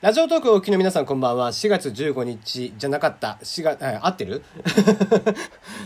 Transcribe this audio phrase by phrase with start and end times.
[0.00, 1.52] ラジオトークをお聞きの皆さんこんばんは。
[1.52, 3.38] 4月15日じゃなかった。
[3.42, 4.42] 4月、え合ってる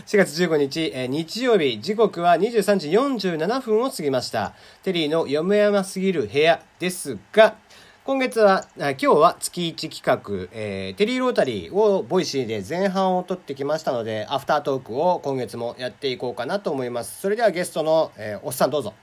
[0.07, 4.53] ?4 月15日、えー日曜日、時刻は23時47分を過ぎました。
[4.83, 7.57] テリーの読め山すぎる部屋ですが、
[8.05, 17.19] 今月は、あ今日は月1企画、えーテリーロータリーをボイシーで前半を録ってきましたので、アフタートークを今月もやっていこうかなと思います。
[17.19, 18.93] それではゲストの、えーおっさんどうぞ。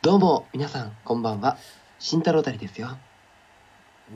[0.00, 1.58] どうも、皆さん、こんばんは。
[1.98, 2.96] 慎太郎たりですよ。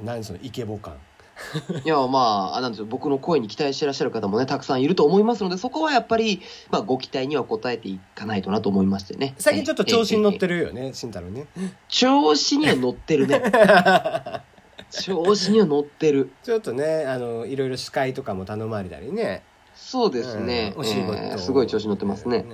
[0.04, 0.96] 何そのイケボ感。
[1.84, 9.34] いや、まあ、あなんでしょう、僕の声に期待してらっしゃる方もね、たくさんいると思いますので、そこはやっぱり、まあ、ご期待には応えていかないとなと思いましてね。
[9.38, 10.59] 最近ちょっと調子に乗ってる。
[10.59, 11.47] るよね、慎太郎ね。
[11.88, 13.42] 調子には乗ってるね。
[14.91, 16.30] 調子には乗ってる。
[16.42, 19.42] ちょっとね、あの、いろいろ司会とかも頼まれたりね。
[19.74, 20.74] そうですね。
[20.77, 22.45] うんお仕事、えーすごい調子に乗ってますね。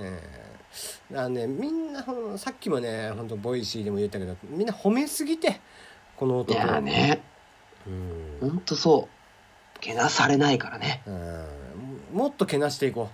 [1.13, 2.05] あのね、みんな、
[2.37, 5.59] さっきもね、本当ボイシーでも言ったけど、みんな褒めすぎて、
[6.15, 6.59] この男。
[6.59, 7.21] やーね、
[7.87, 8.37] うん。
[8.41, 9.07] ほんとそ
[9.77, 9.79] う。
[9.79, 11.01] けなされないからね。
[11.07, 11.45] うん
[12.13, 13.09] もっとけなしていこ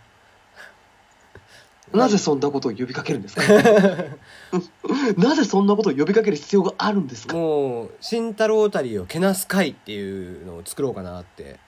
[1.94, 1.98] う。
[1.98, 3.44] なぜそんなことを呼びかけるんですか？
[5.18, 7.36] なぜそんなことを呼びかける必要があるんですか？
[7.36, 11.60] もう、慎太郎たりをけなす会っていうのを作ろうかなって。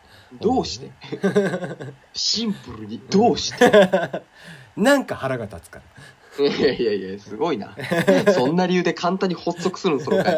[0.42, 0.92] どうして？
[2.14, 4.24] シンプルにどうして？
[4.76, 5.80] なんか腹が立つか
[6.40, 6.46] ら。
[6.46, 7.76] いやいやいやすごいな
[8.36, 10.36] そんな理由で簡単に発足するのその回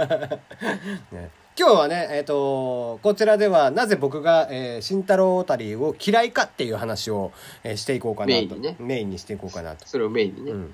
[1.12, 1.30] ね、
[1.60, 7.34] 今日はね、えっとこちらではなぜ僕が、えー、慎太郎たりを嫌いかっていう話を、
[7.66, 8.32] えーしていこうかなと。
[8.32, 8.76] メインにね。
[8.80, 9.86] メインにしていこうかなと。
[9.86, 10.58] それをメインにね、うん。
[10.58, 10.74] うん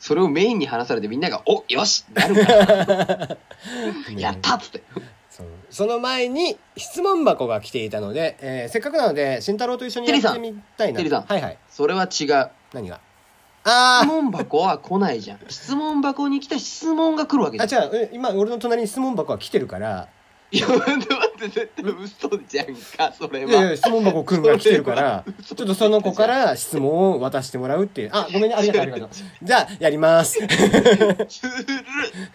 [0.00, 3.36] それをメインに話されてみんなが「およし!」なるか。
[4.18, 4.82] やったっつって。
[5.70, 10.96] その前に質問箱が来ていたので、えーせっかくなので慎太郎と一緒にやってみたいな。
[10.98, 11.22] テリーさん。
[11.22, 11.58] はいはい。
[11.70, 12.50] それは違う。
[12.72, 12.98] 何が？
[13.62, 15.38] 質あ問箱は来ないじゃん。
[15.48, 17.82] 質問箱に来た質問が来るわけーじゃん。
[17.84, 17.90] あ違う。
[17.94, 20.08] え今俺の隣に質問箱が来てるから。
[20.50, 25.24] いや待って待って絶対嘘じゃんかそれいやいはや質問箱くんが来てるから。
[25.42, 28.10] ちょっとその子から質問を渡してもらうっていう。
[28.12, 28.54] あごめんね。
[28.56, 29.08] ありがとうありがとう。
[29.42, 30.40] じゃあやります。
[30.40, 30.56] ずる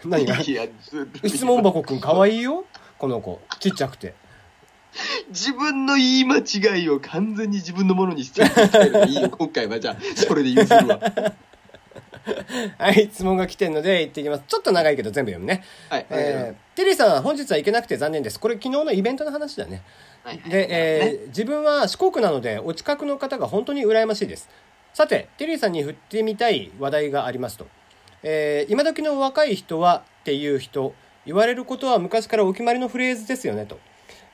[0.06, 0.40] 何が？
[0.40, 2.64] いやずるい質問箱くんかわいいよ。
[2.98, 3.40] この子。
[3.60, 4.14] ちっちゃくて
[5.28, 9.30] 自分の言い間違いを完全に自分のものにしてるスタイルでいいよ。
[9.36, 11.00] 今回はじゃあそれで譲るわ。
[12.78, 14.42] はい質問が来てるので行ってきます。
[14.46, 15.64] ちょっと長いけど全部読むね。
[15.88, 18.38] はい、えーテリーさん本日は行けなくて残念です。
[18.38, 19.82] これ昨日のイベントの話だね。
[20.48, 24.48] で、えー自分は四国なのでお近くの方が本当に羨ましいです。
[24.94, 27.66] さてテリーさんに振ってみたい話題がありますと、
[28.22, 30.94] えー今時の若い人はっていう人
[31.26, 33.78] 言われることは昔からお決まりのフレーズですよねと、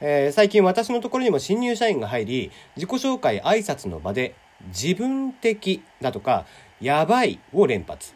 [0.01, 4.35] えー最近私のところにも新入社員が入り自己紹介挨拶の場で
[4.69, 6.47] 自分的だとか
[6.81, 8.15] やばいを連発。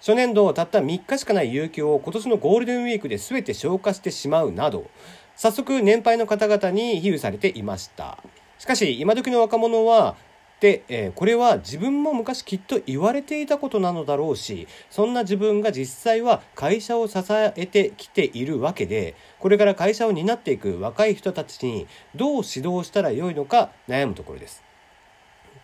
[0.00, 4.88] 初年度たった3日しかない有給を今年のゴールデンウィークで全て消化してしまうなど
[5.34, 8.18] 早速年配の方々に比喩されていました。
[8.58, 10.16] しかし今時の若者は
[10.60, 24.62] で、えーこれは自分も昔きっと言われていたことなのだろうしそんな自分が実際は会社を支えてきているわけでこれから会社を担っていく若い人たちにどう指導したらよいのか悩むところです。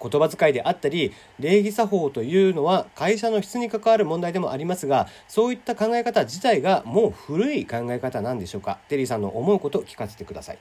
[0.01, 8.79] 言葉遣いであったり礼儀作法というのは会社の質に関わる問題でもありますがそういった考え方自体がもう古い考え方なんでしょうか。
[8.89, 10.59] テリーさんの思うことを聞かせてください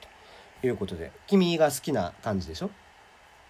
[0.61, 2.69] ということで君が好きな感じでしょ？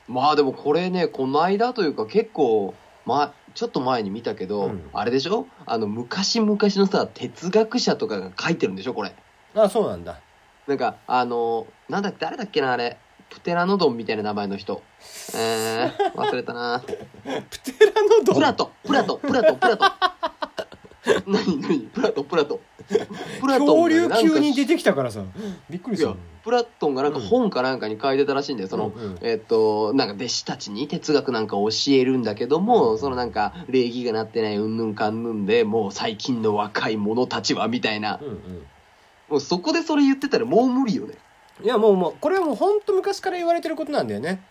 [0.07, 2.73] まあでもこれねこの間というか結構
[3.05, 4.89] まちょっと前に見たけど、うん。
[4.93, 5.45] あれでしょ？
[5.65, 8.93] あの昔々のさ哲学者とかが書いてるんでしょ？
[8.93, 9.13] これ。
[9.55, 10.19] あそうなんだ。
[10.67, 12.97] なんかあのなんだ誰だっけなあれ。
[13.29, 14.81] プテラノドンみたいな名前の人。
[15.35, 16.81] えー、忘れたな。
[16.85, 18.35] プテラノドン？
[18.35, 18.71] プラト。
[18.83, 19.17] プラト。
[19.17, 19.55] プラト。
[19.55, 19.85] プラト。
[21.25, 21.79] 何何？
[21.87, 22.59] プラトプラト
[23.41, 25.23] プラト恐竜ンが急に出てきたからさ。
[25.69, 26.09] びっくりした。
[26.09, 28.69] いやプラトンがなんか本かなんかに書いてたらしいんだよ。
[28.69, 29.17] その、うんうん。
[29.21, 38.19] えっとなんか弟子たちに哲学なんか教えるんだけども、そのなんか礼儀がなってないうんぬんかんぬんでもう最近の若い者たちはみたいな。
[38.21, 38.37] うんうん。
[39.29, 41.15] もうそこでそれ言ってたらもう無理よね。
[41.63, 44.43] いやもうもうこれはもう本当昔から言われてることなんだよね。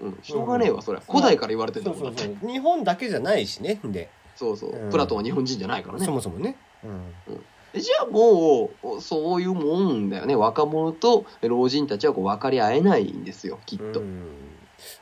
[0.00, 0.18] うん。
[0.22, 2.50] しょうがねえわそれ古代から言われてるんそだもんだってうそうそう。
[2.50, 4.90] 日本だけじゃないしねで、そうそう、うん。
[4.90, 6.06] プラトンは日本人じゃないからね。
[6.06, 7.38] そもそもね、うん、え
[7.74, 10.36] じゃあもうそういうもんだよね。
[10.36, 14.22] 若者と老人たちはこう分かり合えないんですよきっと、うん。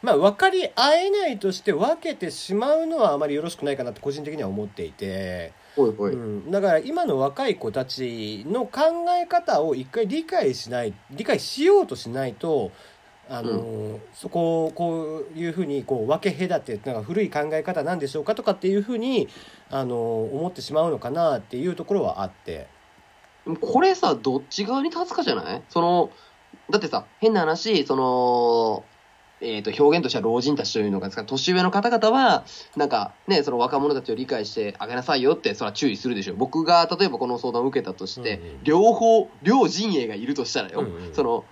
[0.03, 12.73] まあ分かり合えないとして分けてしまうのはあまりよろしくないかなって個人的には思っていて、ほいほい、うん、だから今の若い子たちの考え方を一回理解しない理解しようとしないと
[13.35, 19.29] あの、そこをこういうふうにこう分け隔てなんか古い考え方なんでしょうかとかっていうふうに
[19.71, 22.67] あの思ってしまうのかなっていうところはあって。
[23.61, 25.63] これさ、どっち側に立つかじゃない？
[25.69, 26.11] その、
[26.71, 28.85] だってさ、変な話、その、
[29.41, 32.45] えっ、と、表現としては老人たちというのがですか、年上の方々は、
[32.77, 36.37] なんかね、その若者たちを理解してあげなさいよって、それは注意するでしょう。
[36.37, 38.63] 僕が、例えばこの相談を受けたとして、うんうん。
[38.63, 41.13] 両方、両陣営がいるとしたらよ、うんうん。
[41.13, 41.52] その、あ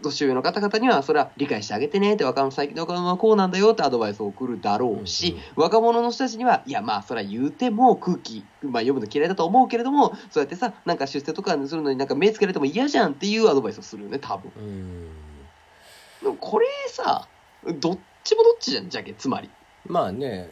[0.00, 14.52] 年上の方々には、それは理解してあげてねって、若者、最近の若者はこうなんだよってアドバイスを送るだろうし、若者の人たちには、いや、まあ、それは言うても空気、まあ、読むの嫌いだと思うけれども、そうやってさ、なんか出世とかするのになんか目つけられても嫌じゃんっていうアドバイスをするよね、多分。
[14.56, 15.08] うん
[16.22, 17.26] でもこれさ、
[17.80, 19.50] どっちもどっちじゃん、じゃけ、つまり。
[19.86, 20.50] まあね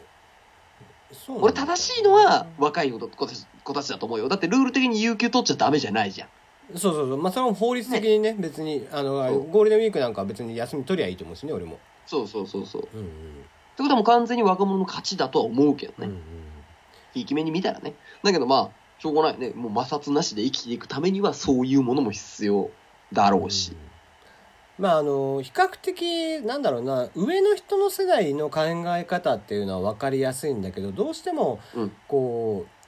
[1.27, 4.29] 俺正しいのは若い子子たち子たちだと思うよ。
[4.29, 6.29] だってルール的に有給取っちゃダメじゃないじゃん。
[6.75, 12.83] そうそうそうまあそれも法律的にね別にあのそうゴールデンウィークなんかは別に休み取りゃいいと思うしね俺もそうそうそうそう。
[12.83, 13.45] ってうんうん
[13.77, 16.07] ことはもう完全に若者の勝ちだとは思うけどね。
[16.07, 16.21] うんうん
[17.13, 17.93] ひいき目に見たらね。
[18.23, 19.49] だけどまあ、しょうがないね。
[19.49, 22.69] もう摩擦なしで生きていくためにはそういうものも必要
[23.11, 23.73] だろうし。
[24.79, 28.61] まああの比較的なんだろうな上の人の世代の考
[28.97, 32.80] え方っていうのは分かりやすいんだけどどうしてもうんこう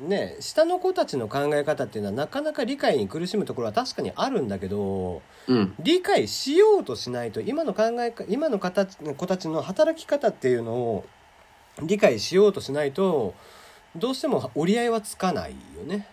[0.00, 5.74] ね下の子たちの考え方っていうのはなかなか理解に苦しむところは確かにあるんだけどうん。
[5.78, 11.06] 理解しようとしないと今の考えか今の形子たちの働き方っていうのを
[11.82, 13.34] 理解しようとしないと
[13.96, 16.06] どうしても折り合いはつかないよね。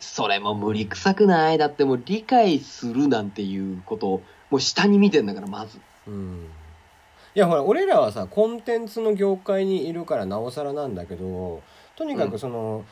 [0.00, 5.78] それも無理くさくないだってもう理解するなんていうことを、もう下に見てんだから、まず。
[6.08, 6.50] うん
[7.34, 11.62] いやほら俺らはさコンテンツの業界にいるからなおさらなんだけど
[11.96, 12.84] とにかくその、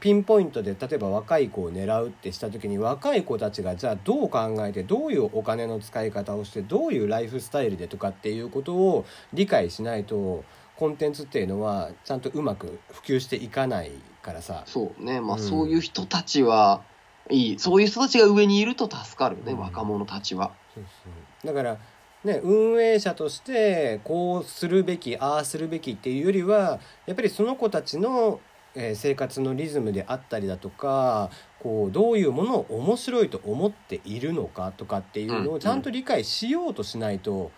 [0.00, 10.44] ピンポイントで例えば若い子を狙うってした時に若い子たちがじゃあどう考えてどういうお金の使い方をしてどういうライフスタイルでとかっていうことを理解しないと
[10.76, 13.92] コンテンツっていうのはちゃんとうまく普及していかない
[14.22, 14.64] からさ。
[14.66, 15.20] そうね。
[15.20, 16.82] まあ、うんそういう人たちは、
[17.30, 17.58] いい。
[17.58, 20.52] そういう人たちが上にいると助かるよね、うん若者たちは。
[20.74, 21.78] そうそうだから
[22.24, 28.40] ね運営者としてこうするべきああするべきっていうよりはやっぱりその子たちの、
[28.74, 31.30] えー生活のリズムであったりだとか
[31.60, 37.50] こうどういうものを面白いと思っているのかとかっていうのうんをちゃんと理解しようとしないと、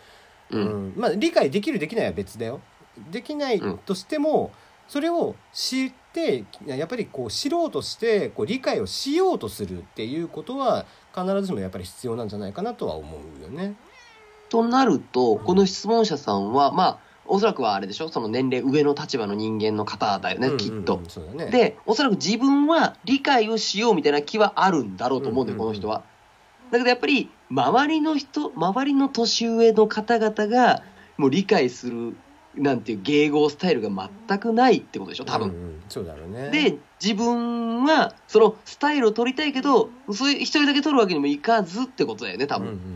[0.51, 0.57] う。
[0.57, 2.61] うんんまあ、理解できるできないは別だよ。
[3.11, 4.53] できないとしても、
[4.89, 13.77] それを知ってやっぱりこう知ろうとしてこう理解をしようとするっていうことは必ずしもやっぱり必要なんじゃないかなとは思うよね。
[14.49, 16.99] となると、この質問者さんは、まあ、
[17.29, 18.09] おそらくはあれでしょ？
[18.09, 21.11] その年齢上の立場の人間の方だよね、きっとうんうんうん。
[21.11, 21.51] そうだね。
[21.51, 26.03] で、おそらく自分は理解をしようみたいな気はあるんだろうと思うんだよ、この人は。
[26.71, 30.83] だけどやっぱり、周りの人、周りの年上の方々が、
[31.17, 32.17] もう理解する、
[32.57, 33.91] なんていう迎合スタイルが
[34.29, 35.49] 全くないってことでしょ、多分。
[35.49, 36.51] うんうんそうだろうね。
[36.51, 42.69] で、自分は、そのスタイルを取りたいけど、そういう一人だけ取るわけにもいかずってことだよね、多分。
[42.69, 42.96] うんうん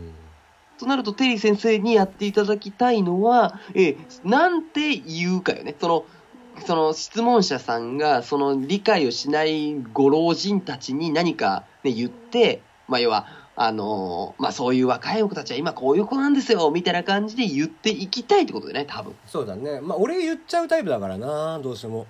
[0.81, 5.75] となると、テリー先生にやっていただきたいのは、えーなんて言うかよね。
[5.79, 6.05] その、
[6.67, 19.15] その質問者さんが、その理解をしないご老人たちに何か、ね、言って、まあ、要は、あのーまあ、そういう若い子たちは今こういう子なんですよ、みたいな感じで言っていきたいってことでね、多分。
[19.27, 19.81] そうだね。
[19.81, 22.07] まあ俺言っちゃうタイプだからなどうしても。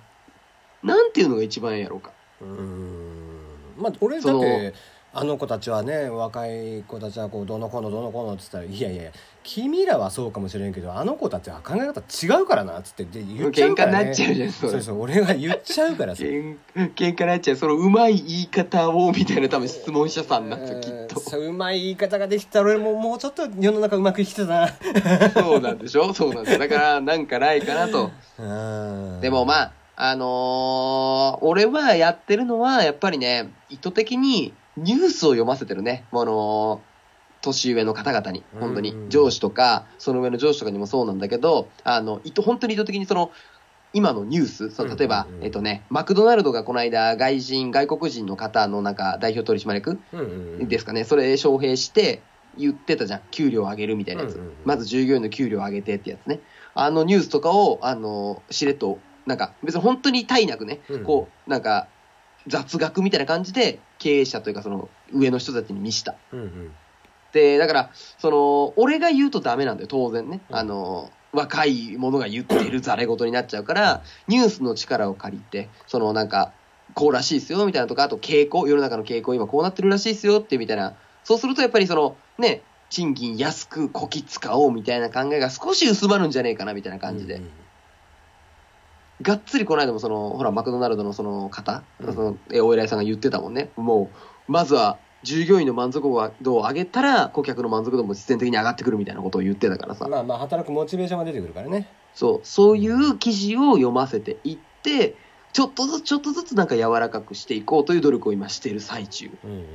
[0.81, 2.11] なんていうのが一番やろうか。
[2.41, 4.73] うーんまあ俺だって
[5.13, 9.11] あの子たちはね若い子たちはこうどの子のどの子のっつったらいやいや
[9.43, 14.81] 君らはそうかもしれんけどあの子たちは考え方違うからなっつってで言っちゃうから、ね、なっちゃうじゃん、そう。
[14.81, 16.57] そう俺が言っちゃうからさ喧
[16.95, 17.57] 喧嘩になっちゃう。
[17.57, 21.37] そのうまい言い方を、みたいな多分質問者さんなんですよ、きっと。
[21.39, 24.67] ううまい言い方ができたら俺ももうちょっと世の中うまく生きてたな
[25.33, 26.13] そうなんでしょ？
[26.13, 26.59] そうなんですよ。
[26.59, 28.11] だから、なんかないかなと。
[28.39, 29.71] うんでもまあ、
[30.03, 36.05] あのー俺はやってるのは、やっぱりね、意図的にニュースを読ませてるね。
[36.11, 36.91] あのー
[37.43, 39.09] 年上の方々に、本当にうん。
[39.09, 43.31] 上司とか、その上の上司とかにもそうなんだけど、あの、意図、本当に意図的にその、
[43.93, 50.25] 今のニュース、その例えば、うんうんうんえっとね、マクドナルドがこの間、外人、外国人の方のなんか代表取締役うんうん
[50.61, 52.21] うんですかね、それ招聘して
[52.57, 53.21] 言ってたじゃん。
[53.31, 54.35] 給料上げるみたいなやつ。
[54.35, 56.39] うんうんうんまず従業員の給料上げてってやつね。
[56.75, 61.87] あのニュースとかを、あの、しれっと、なんか別に本当に体なくね、うんこう、なんか
[62.47, 66.15] 雑学みたいな感じで経営者というかその上の人たちに見した。
[66.31, 66.71] うんうん
[67.31, 70.41] で、だから、その、俺が言うとダメなんだよ、当然ね。
[70.49, 76.51] うんあの、若い者が言っているざれ言になっちゃうから、ニュースの力を借りて、そのなんか、
[76.93, 80.95] こうらしいですよ、みたいなとか、あと傾向、世の中の傾向、今こうなってるらしいですよ、ってみたいな。
[81.23, 87.35] そうするとやっぱりその、ね、賃金安くこき使おうみたいな考えが少し薄まるんじゃねえかな、みたいな感じで。
[87.35, 87.49] うんうん
[89.21, 93.69] がっつりこの間もその、ほら、マクドナルドのその方、うんその、えお偉いさんが言ってたもんね。
[93.75, 94.09] も
[94.47, 96.01] う、まずは従業員の満足
[96.41, 100.07] 度を上げたら、顧客の満足度も必然的に上がってくるみたいなことを言ってたからさ。
[100.07, 105.15] まあまあ働くモチベーションが出てくるからねそう、そういう記事を読ませていって、
[105.53, 109.29] ちょっとずつちょっとずつなんか柔らかくしていこうという努力を今している最中。
[109.43, 109.65] うんうん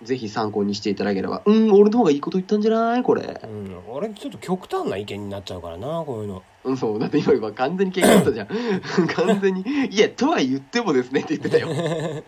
[0.00, 1.42] ぜひ参考にしていただければ。
[1.44, 3.02] うん、俺の方がいいこと言ったんじゃない？
[3.02, 3.40] これ。
[3.42, 6.40] うん、うん、俺ちょっと極端な意見になっちゃうからなこういうのうん、
[6.76, 6.98] そう。
[6.98, 8.48] だって今今完全に喧嘩だったじゃん。
[9.26, 9.62] 完全に。
[9.90, 11.68] いや、とは言ってもですねって言ってたよ。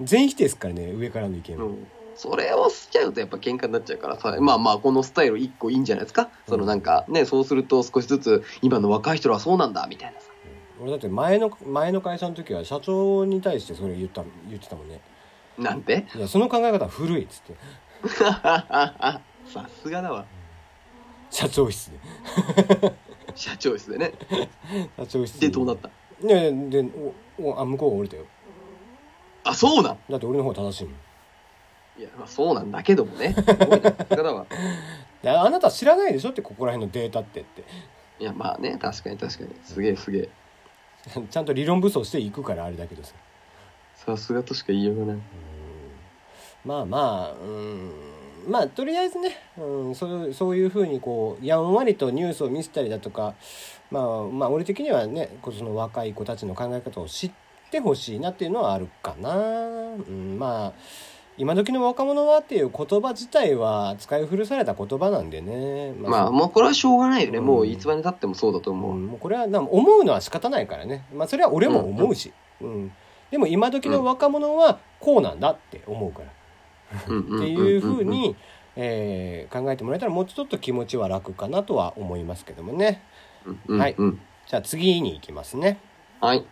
[0.00, 1.86] 全否定ですからね上からの意見は、うん。
[2.16, 4.36] それをしちゃうとやっぱ喧嘩になっちゃうからさ。
[4.40, 6.30] まあまあ、このスタイル一個いいんじゃないですか。
[6.48, 10.30] そのなんかね、そうすると少しずつ今の若い人はそうなんだ、みたいなさ。
[10.80, 15.00] 俺だって前の前の会社の時は社長に対してそれ言った言ってたもんね
[15.56, 16.06] なんて？
[16.16, 17.54] いやその考え方は古いっつって
[18.10, 19.20] さ
[19.82, 20.26] すがだわ。
[21.34, 21.98] 社長室で
[23.34, 24.12] 社長室でね。
[24.96, 25.88] 社長室で、どうなった？
[26.24, 26.84] いやいやで
[27.38, 28.24] おおあ向こうが降りたよ
[29.42, 29.98] あ、そうなん？
[30.08, 30.94] だって俺の方が正しいもん
[32.00, 33.34] いや、まあそうなんだけどもね。
[33.34, 34.22] すごいなさすが？
[34.22, 34.46] だわ。
[35.22, 37.64] であなた知らないでしょってここら辺のデータってって
[38.20, 39.50] いや、まあね、確かに確かに。
[39.64, 40.28] すげえすげえ。
[41.30, 43.12] ちゃんと理論武装していくからあれだけどさ
[43.94, 45.22] さすがとしか言いようがない。
[46.64, 46.98] まあま
[47.30, 47.92] あうん
[48.48, 53.34] まあとりあえずね、うん、そうそういうふうにこうやんわりとニュースを見せたりだとか、
[53.90, 57.32] まあ、まあ俺的にはねその若い子たちの考え方を知っ
[57.70, 60.72] てほしいなっていうのはあるかな、うん、まあ
[61.36, 65.92] 今時の若者はっていう言葉自体は使い古された言葉なんでね。
[65.98, 67.38] まあ、もうこれはしょうがないよね。
[67.38, 67.46] うん。
[67.46, 68.96] もういつまで経ってもそうだとう思う。
[68.96, 72.92] ん、もうこれはな思うのは仕方ないからね、まあ、それは俺も思うし、うん。
[73.32, 76.26] でも今時の若者はこうなんだって思うから。
[76.96, 78.36] っていうふうに、
[78.76, 83.02] えー考えてもらえたらもうちょっと気持ちは楽かなとは思いますけどもね。
[83.78, 83.94] はい。
[84.46, 85.78] じゃあ次に行きますね。
[86.20, 86.44] はい。